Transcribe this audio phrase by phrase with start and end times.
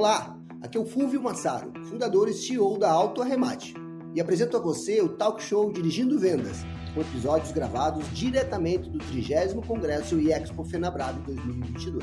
[0.00, 3.74] Olá, aqui é o Fulvio Massaro, fundador e CEO da Auto Arremate,
[4.14, 6.64] e apresento a você o talk show Dirigindo Vendas,
[6.94, 12.02] com episódios gravados diretamente do 30 Congresso e Expo Fenabrave 2022.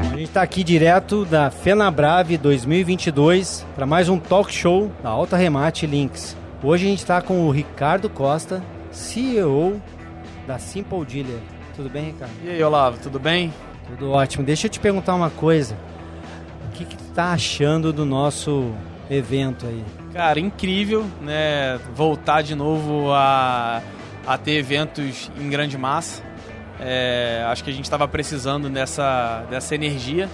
[0.00, 5.34] A gente está aqui direto da Fenabrave 2022 para mais um talk show da Alta
[5.34, 6.36] Remate Links.
[6.62, 9.80] Hoje a gente está com o Ricardo Costa, CEO
[10.46, 11.40] da Simple Dealer.
[11.74, 12.34] Tudo bem, Ricardo?
[12.44, 13.50] E aí, Olavo, tudo bem?
[13.86, 14.44] Tudo ótimo.
[14.44, 15.76] Deixa eu te perguntar uma coisa.
[16.68, 18.72] O que, que tu tá achando do nosso
[19.10, 19.84] evento aí?
[20.12, 21.78] Cara, incrível, né?
[21.94, 23.82] Voltar de novo a,
[24.26, 26.22] a ter eventos em grande massa.
[26.80, 30.28] É, acho que a gente estava precisando dessa, dessa energia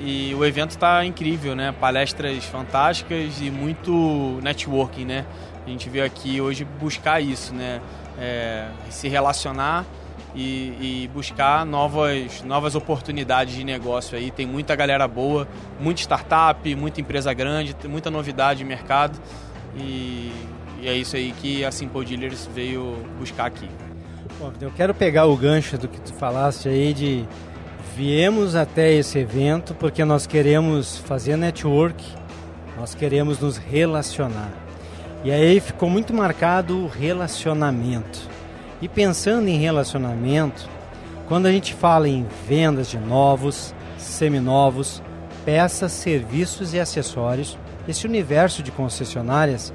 [0.00, 1.74] e o evento está incrível, né?
[1.80, 5.24] Palestras fantásticas e muito networking, né?
[5.66, 7.80] A gente veio aqui hoje buscar isso, né?
[8.18, 9.84] É, se relacionar
[10.34, 14.30] e, e, buscar novas, novas oportunidades de negócio aí.
[14.30, 15.48] Tem muita galera boa,
[15.80, 19.18] muita startup, muita empresa grande, muita novidade de mercado
[19.76, 20.32] e,
[20.80, 23.68] e é isso aí que a Simple Dealers veio buscar aqui.
[24.38, 27.24] Bom, eu quero pegar o gancho do que tu falaste aí de
[27.96, 32.04] viemos até esse evento porque nós queremos fazer network,
[32.78, 34.52] nós queremos nos relacionar.
[35.24, 38.37] E aí ficou muito marcado o relacionamento.
[38.80, 40.68] E pensando em relacionamento,
[41.26, 45.02] quando a gente fala em vendas de novos, seminovos,
[45.44, 49.72] peças, serviços e acessórios, esse universo de concessionárias,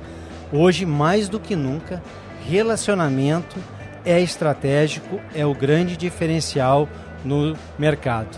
[0.51, 2.01] hoje mais do que nunca,
[2.47, 3.57] relacionamento
[4.05, 6.87] é estratégico, é o grande diferencial
[7.25, 8.37] no mercado.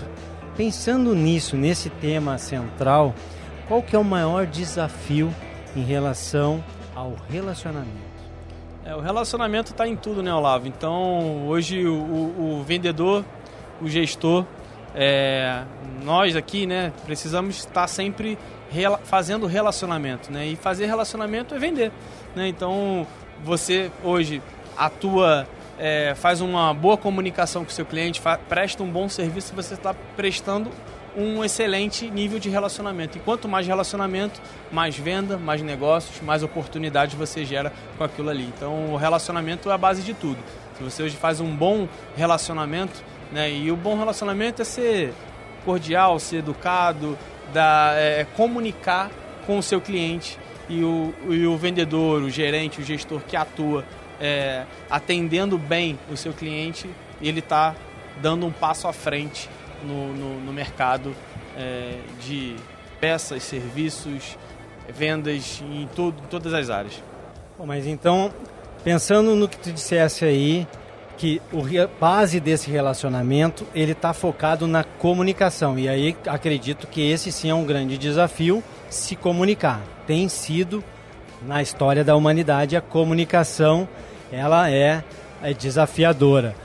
[0.56, 3.14] Pensando nisso, nesse tema central,
[3.68, 5.34] qual que é o maior desafio
[5.76, 6.64] em relação
[6.96, 8.15] ao relacionamento?
[8.86, 10.68] É, o relacionamento está em tudo, né, Olavo?
[10.68, 13.26] Então, hoje o, o, vendedor,
[13.82, 14.46] o gestor,
[14.94, 15.64] é,
[16.04, 18.38] nós aqui, né, precisamos estar sempre
[18.70, 20.46] rela fazendo relacionamento, né?
[20.46, 21.92] E fazer relacionamento é vender,
[22.36, 22.48] né?
[22.48, 23.08] Então,
[23.44, 24.40] você hoje
[24.78, 25.48] atua,
[25.80, 29.96] é, faz uma boa comunicação com o seu cliente, presta um bom serviço, você está
[30.16, 30.70] prestando
[31.18, 33.18] um excelente nível de relacionamento.
[33.18, 38.52] E quanto mais relacionamento, mais venda, mais negócios, mais oportunidades você gera com aquilo ali.
[38.56, 40.38] Então, o relacionamento é a base de tudo.
[40.78, 45.14] Se você hoje faz um bom relacionamento, né, e o bom relacionamento é ser
[45.64, 47.18] cordial, ser educado,
[47.54, 49.10] da, é, comunicar
[49.46, 50.38] com o seu cliente
[50.68, 53.86] e o, e o vendedor, o gerente, o gestor que atua
[54.20, 56.90] é, atendendo bem o seu cliente,
[57.22, 57.76] ele está
[58.22, 59.50] dando um passo à frente
[59.86, 61.16] no, no, no mercado
[61.58, 62.56] é, de
[63.00, 64.38] peças, serviços,
[64.90, 67.02] vendas em, tudo, em todas as áreas.
[67.58, 68.32] Bom, mas então,
[68.84, 70.68] pensando no que tu dissesse aí,
[71.18, 71.42] que
[71.82, 75.80] a base desse relacionamento ele está focado na comunicação.
[75.80, 79.82] E aí acredito que esse sim é um grande desafio se comunicar.
[80.06, 80.84] Tem sido
[81.42, 83.88] na história da humanidade a comunicação
[84.32, 85.04] ela é,
[85.42, 86.56] é desafiadora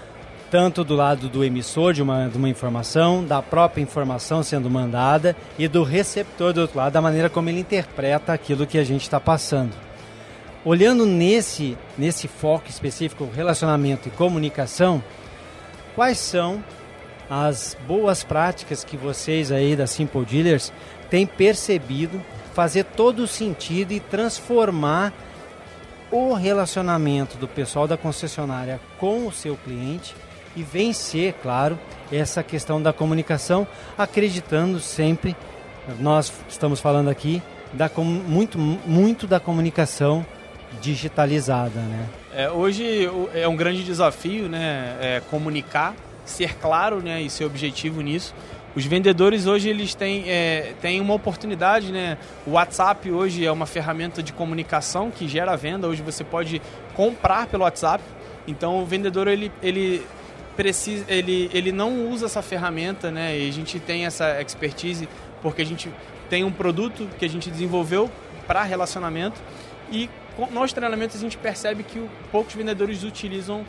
[0.51, 5.37] tanto do lado do emissor de uma, de uma informação, da própria informação sendo mandada
[5.57, 9.03] e do receptor do outro lado, da maneira como ele interpreta aquilo que a gente
[9.03, 9.73] está passando.
[10.65, 15.03] Olhando nesse, nesse foco específico, relacionamento e comunicação,
[15.95, 16.63] quais são
[17.31, 20.73] as boas práticas que vocês aí da Simple Dealers
[21.09, 22.21] têm percebido
[22.53, 25.13] fazer todo o sentido e transformar
[26.11, 30.15] o relacionamento do pessoal da concessionária com o seu cliente
[30.57, 31.79] e vencer, claro,
[32.13, 33.67] essa questão da comunicação,
[33.97, 35.37] acreditando sempre,
[35.99, 40.27] nós estamos falando aqui, da, muito, muito da comunicação
[40.81, 42.09] digitalizada, né?
[42.35, 45.95] É, hoje é um grande desafio, né, é comunicar,
[46.25, 48.35] ser claro, né, e ser objetivo nisso.
[48.75, 52.17] Os vendedores hoje eles têm, é, têm uma oportunidade, né?
[52.47, 55.89] O WhatsApp hoje é uma ferramenta de comunicação que gera venda.
[55.89, 56.63] Hoje você pode
[56.95, 58.05] comprar pelo WhatsApp.
[58.47, 60.07] Então o vendedor ele, ele
[60.57, 63.39] precisa, ele, ele não usa essa ferramenta, né?
[63.39, 65.09] E a gente tem essa expertise
[65.43, 65.91] porque a gente
[66.29, 68.11] tem um produto que a gente desenvolveu
[68.47, 69.41] para relacionamento
[69.91, 70.09] e
[70.51, 73.65] nos treinamentos a gente percebe que poucos vendedores utilizam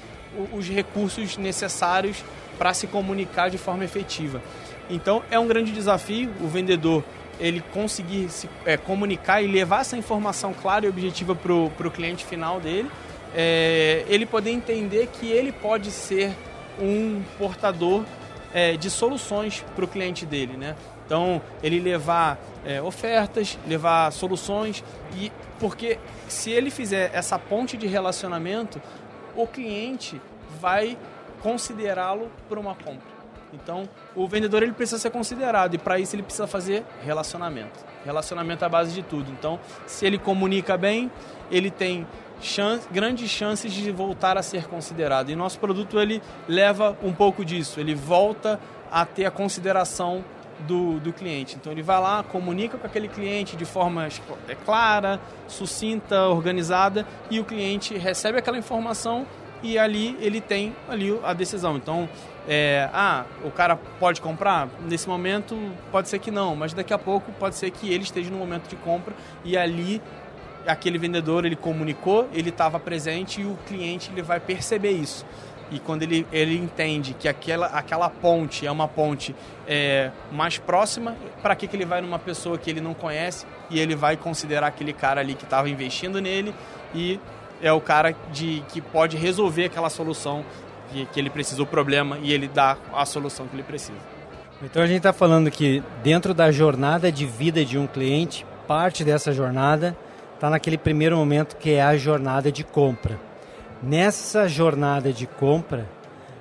[0.53, 2.23] os recursos necessários
[2.57, 4.41] para se comunicar de forma efetiva.
[4.89, 7.03] Então é um grande desafio o vendedor
[7.39, 12.23] ele conseguir se é, comunicar e levar essa informação clara e objetiva para o cliente
[12.23, 12.89] final dele,
[13.33, 16.31] é, ele poder entender que ele pode ser
[16.79, 18.05] um portador
[18.53, 20.75] é, de soluções para o cliente dele, né?
[21.05, 24.83] Então, ele levar é, ofertas, levar soluções
[25.15, 28.81] e porque se ele fizer essa ponte de relacionamento,
[29.35, 30.21] o cliente
[30.59, 30.97] vai
[31.41, 33.10] considerá-lo para uma compra.
[33.53, 37.79] Então, o vendedor ele precisa ser considerado e para isso ele precisa fazer relacionamento.
[38.05, 39.31] Relacionamento é a base de tudo.
[39.31, 41.11] Então, se ele comunica bem,
[41.49, 42.07] ele tem
[42.41, 45.29] chance, grandes chances de voltar a ser considerado.
[45.29, 47.79] E nosso produto ele leva um pouco disso.
[47.79, 48.59] Ele volta
[48.91, 50.23] a ter a consideração
[50.61, 51.55] do, do cliente.
[51.55, 54.07] Então ele vai lá, comunica com aquele cliente de forma
[54.47, 59.25] é clara, sucinta, organizada e o cliente recebe aquela informação
[59.63, 61.77] e ali ele tem ali a decisão.
[61.77, 62.09] Então,
[62.47, 64.67] é, ah, o cara pode comprar?
[64.87, 65.57] Nesse momento
[65.91, 68.67] pode ser que não, mas daqui a pouco pode ser que ele esteja no momento
[68.67, 69.13] de compra
[69.43, 70.01] e ali
[70.65, 75.25] aquele vendedor ele comunicou, ele estava presente e o cliente ele vai perceber isso.
[75.71, 79.33] E quando ele, ele entende que aquela, aquela ponte é uma ponte
[79.65, 83.79] é, mais próxima, para que, que ele vai numa pessoa que ele não conhece e
[83.79, 86.53] ele vai considerar aquele cara ali que estava investindo nele
[86.93, 87.17] e
[87.61, 90.43] é o cara de, que pode resolver aquela solução
[90.91, 93.97] que, que ele precisa, o problema, e ele dá a solução que ele precisa.
[94.61, 99.03] Então a gente está falando que dentro da jornada de vida de um cliente, parte
[99.03, 99.97] dessa jornada
[100.35, 103.19] está naquele primeiro momento que é a jornada de compra.
[103.81, 105.89] Nessa jornada de compra,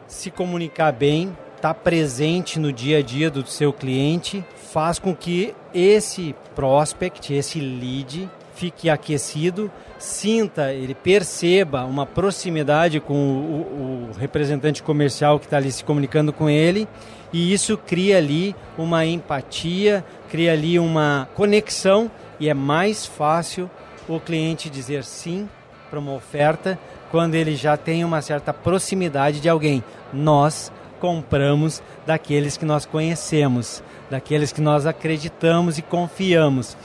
[0.07, 5.15] se comunicar bem, estar tá presente no dia a dia do seu cliente, faz com
[5.15, 8.29] que esse prospect, esse lead,
[8.61, 15.73] fique aquecido, sinta, ele perceba uma proximidade com o, o representante comercial que está ali
[15.73, 16.87] se comunicando com ele,
[17.33, 23.71] e isso cria ali uma empatia, cria ali uma conexão e é mais fácil
[24.07, 25.49] o cliente dizer sim
[25.89, 26.79] para uma oferta
[27.11, 29.83] quando ele já tem uma certa proximidade de alguém.
[30.13, 30.71] Nós
[31.01, 36.77] compramos daqueles que nós conhecemos, daqueles que nós acreditamos e confiamos.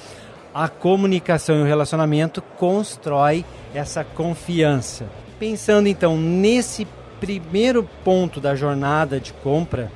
[0.56, 3.44] A comunicação e o relacionamento constrói
[3.74, 5.06] essa confiança.
[5.38, 6.88] Pensando então nesse
[7.20, 9.92] primeiro ponto da jornada de compra,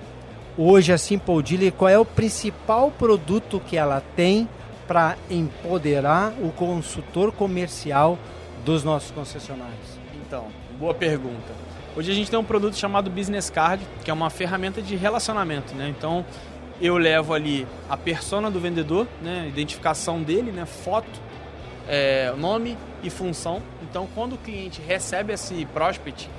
[0.58, 4.50] hoje a Simple Dealer, qual é o principal produto que ela tem
[4.86, 8.20] para empoderar o consultor comercial
[8.66, 9.98] dos nossos concessionários?
[10.28, 10.48] Então,
[10.78, 11.54] boa pergunta.
[11.96, 15.74] Hoje a gente tem um produto chamado Business Card, que é uma ferramenta de relacionamento,
[15.74, 15.88] né?
[15.88, 16.26] Então,
[16.82, 19.48] eu levo ali a persona do vendedor, né?
[19.48, 20.66] Identificação dele, né?
[20.66, 21.20] Foto,
[21.88, 23.62] é, nome e função.
[23.84, 26.30] Então, quando o cliente recebe esse prospect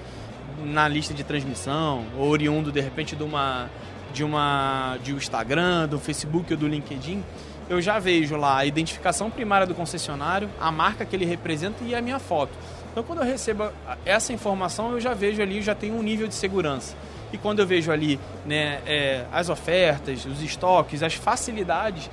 [0.65, 3.69] na lista de transmissão, ou oriundo de repente de uma
[4.13, 7.23] de uma de um Instagram, do Facebook ou do LinkedIn,
[7.69, 11.95] eu já vejo lá a identificação primária do concessionário, a marca que ele representa e
[11.95, 12.51] a minha foto.
[12.91, 13.71] Então, quando eu recebo
[14.05, 16.97] essa informação, eu já vejo ali, já tenho um nível de segurança.
[17.33, 22.11] E quando eu vejo ali né, é, as ofertas, os estoques, as facilidades,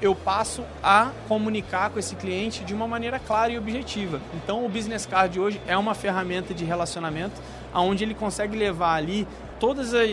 [0.00, 4.20] eu passo a comunicar com esse cliente de uma maneira clara e objetiva.
[4.34, 7.40] Então, o Business Card hoje é uma ferramenta de relacionamento
[7.74, 9.26] onde ele consegue levar ali
[9.58, 10.08] todas as,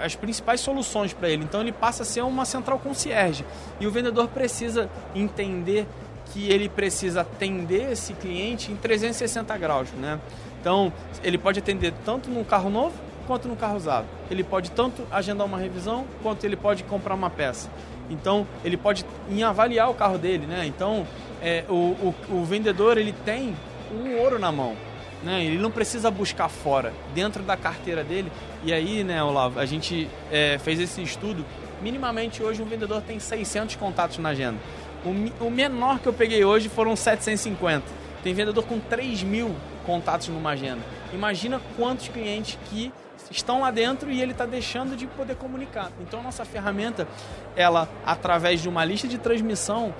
[0.00, 1.44] as principais soluções para ele.
[1.44, 3.44] Então ele passa a ser uma central concierge.
[3.80, 5.86] E o vendedor precisa entender
[6.26, 10.18] que ele precisa atender esse cliente em 360 graus, né?
[10.60, 10.92] Então,
[11.22, 12.94] ele pode atender tanto num carro novo
[13.26, 14.06] quanto no carro usado.
[14.30, 17.70] Ele pode tanto agendar uma revisão quanto ele pode comprar uma peça.
[18.08, 20.66] Então, ele pode em avaliar o carro dele, né?
[20.66, 21.06] Então,
[21.42, 23.54] é, o, o, o vendedor ele tem
[23.92, 24.74] um ouro na mão.
[25.22, 25.44] Né?
[25.44, 28.30] Ele não precisa buscar fora, dentro da carteira dele.
[28.62, 31.44] E aí, né, Olavo, a gente é, fez esse estudo.
[31.80, 34.58] Minimamente hoje um vendedor tem 600 contatos na agenda.
[35.04, 37.84] O, o menor que eu peguei hoje foram 750.
[38.22, 40.80] Tem vendedor com 3 mil contatos numa agenda.
[41.12, 42.90] Imagina quantos clientes que
[43.30, 45.90] estão lá dentro e ele está deixando de poder comunicar.
[46.00, 47.06] Então, a nossa ferramenta,
[47.54, 49.94] ela, através de uma lista de transmissão,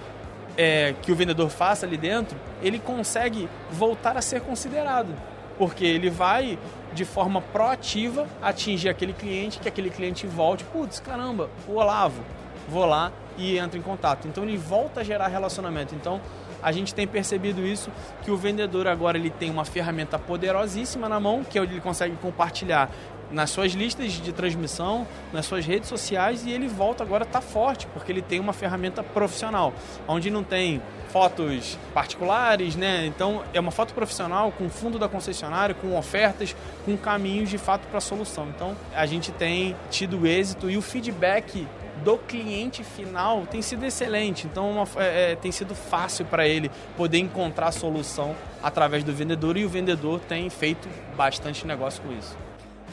[0.56, 5.14] é, que o vendedor faça ali dentro, ele consegue voltar a ser considerado.
[5.58, 6.58] Porque ele vai,
[6.92, 10.64] de forma proativa, atingir aquele cliente, que aquele cliente volte.
[10.64, 12.23] Putz, caramba, o Olavo,
[12.68, 14.28] vou lá e entro em contato.
[14.28, 15.94] Então ele volta a gerar relacionamento.
[15.94, 16.20] Então
[16.62, 17.90] a gente tem percebido isso,
[18.22, 22.16] que o vendedor agora ele tem uma ferramenta poderosíssima na mão, que é ele consegue
[22.16, 22.90] compartilhar
[23.30, 27.86] nas suas listas de transmissão, nas suas redes sociais e ele volta agora tá forte,
[27.88, 29.72] porque ele tem uma ferramenta profissional,
[30.06, 33.06] onde não tem fotos particulares, né?
[33.06, 37.86] Então é uma foto profissional com fundo da concessionária, com ofertas, com caminhos de fato
[37.88, 38.48] para a solução.
[38.48, 41.66] Então a gente tem tido êxito e o feedback
[42.02, 44.46] do cliente final tem sido excelente.
[44.46, 49.56] Então uma, é, é tem sido fácil para ele poder encontrar solução através do vendedor
[49.56, 52.36] e o vendedor tem feito bastante negócio com isso.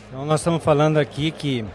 [0.07, 1.65] Então nós estamos falando aqui que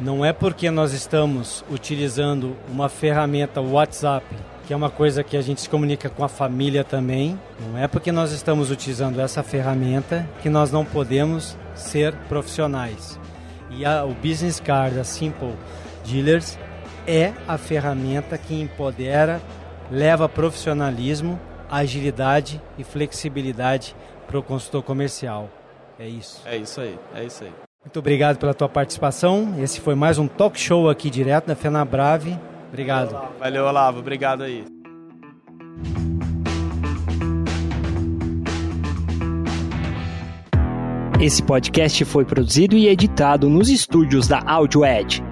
[0.00, 4.24] não é porque nós estamos utilizando uma ferramenta WhatsApp,
[4.66, 7.86] que é uma coisa que a gente se comunica com a família também, não é
[7.86, 13.18] porque nós estamos utilizando essa ferramenta que nós não podemos ser profissionais.
[13.70, 15.54] E a, o Business Card da Simple
[16.04, 16.56] Dealers
[17.06, 19.40] é a ferramenta que empodera,
[19.90, 21.38] leva profissionalismo,
[21.70, 23.94] agilidade e flexibilidade
[24.26, 25.48] para o consultor comercial.
[25.98, 26.42] É isso.
[26.46, 27.52] É isso aí, é isso aí.
[27.84, 29.54] Muito obrigado pela tua participação.
[29.58, 32.38] Esse foi mais um talk show aqui direto da Fenabrave.
[32.68, 33.18] Obrigado.
[33.38, 34.00] Valeu, Olavo.
[34.00, 34.64] Obrigado aí.
[41.20, 45.29] Esse podcast foi produzido e editado nos estúdios da Audio Edge.